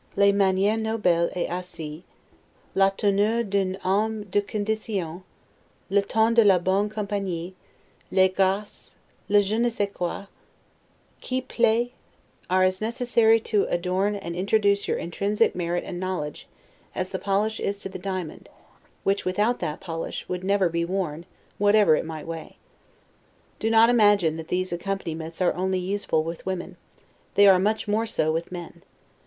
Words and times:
'Les 0.15 0.31
manieres 0.31 0.81
nobles 0.81 1.31
et 1.35 1.47
aisees, 1.47 2.01
la 2.73 2.89
tournure 2.89 3.43
d'un 3.47 3.77
homme 3.85 4.23
de 4.23 4.41
condition, 4.41 5.21
le 5.91 6.01
ton 6.01 6.31
de 6.33 6.43
la 6.43 6.57
bonne 6.57 6.89
compagnie, 6.89 7.53
les 8.11 8.27
graces, 8.27 8.95
le 9.29 9.39
jeune 9.39 9.69
sais 9.69 9.85
quoi, 9.93 10.25
qui 11.21 11.39
plait', 11.39 11.91
are 12.49 12.63
as 12.63 12.81
necessary 12.81 13.39
to 13.39 13.65
adorn 13.69 14.15
and 14.15 14.35
introduce 14.35 14.87
your 14.87 14.97
intrinsic 14.97 15.53
merit 15.53 15.83
and 15.83 15.99
knowledge, 15.99 16.47
as 16.95 17.09
the 17.11 17.19
polish 17.19 17.59
is 17.59 17.77
to 17.77 17.87
the 17.87 17.99
diamond; 17.99 18.49
which, 19.03 19.23
without 19.23 19.59
that 19.59 19.79
polish, 19.79 20.27
would 20.27 20.43
never 20.43 20.67
be 20.67 20.83
worn, 20.83 21.27
whatever 21.59 21.95
it 21.95 22.05
might 22.05 22.25
weigh. 22.25 22.55
Do 23.59 23.69
not 23.69 23.91
imagine 23.91 24.37
that 24.37 24.47
these 24.47 24.73
accomplishments 24.73 25.43
are 25.43 25.53
only 25.53 25.77
useful 25.77 26.23
with 26.23 26.43
women; 26.43 26.77
they 27.35 27.45
are 27.47 27.59
much 27.59 27.87
more 27.87 28.07
so 28.07 28.31
with 28.31 28.51
men. 28.51 28.81